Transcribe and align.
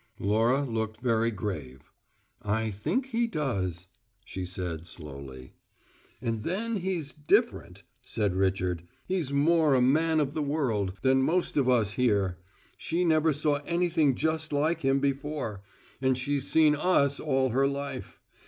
Laura 0.17 0.63
looked 0.63 0.99
very 0.99 1.29
grave. 1.29 1.91
"I 2.41 2.71
think 2.71 3.09
he 3.09 3.27
does," 3.27 3.85
she 4.25 4.47
said 4.47 4.87
slowly. 4.87 5.53
"And 6.19 6.41
then 6.41 6.77
he's 6.77 7.13
`different,'" 7.13 7.83
said 8.01 8.33
Richard. 8.33 8.87
"He's 9.05 9.31
more 9.31 9.75
a 9.75 9.79
`man 9.79 10.19
of 10.19 10.33
the 10.33 10.41
world' 10.41 10.93
than 11.03 11.21
most 11.21 11.55
of 11.55 11.69
us 11.69 11.91
here: 11.93 12.39
she 12.77 13.05
never 13.05 13.31
saw 13.31 13.57
anything 13.57 14.15
just 14.15 14.51
like 14.51 14.81
him 14.81 14.99
before, 15.01 15.61
and 16.01 16.17
she's 16.17 16.47
seen 16.47 16.75
us 16.75 17.19
all 17.19 17.49
her 17.49 17.67
life. 17.67 18.19